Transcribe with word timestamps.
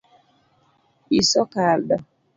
Iso 1.21 1.41
kado 1.53 1.95